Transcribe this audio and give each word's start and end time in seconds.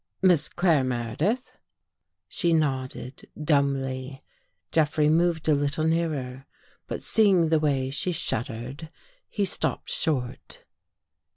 "Miss 0.23 0.49
Claire 0.49 0.83
Meredith?" 0.83 1.51
She 2.27 2.53
nodded 2.53 3.29
dumbly. 3.39 4.23
Jeffrey 4.71 5.09
moved 5.09 5.47
a 5.47 5.53
little 5.53 5.83
nearer. 5.85 6.47
But 6.87 7.03
seeing 7.03 7.49
the 7.49 7.59
way 7.59 7.91
she 7.91 8.11
shuddered, 8.11 8.89
he 9.29 9.45
stopped 9.45 9.91
short. 9.91 10.63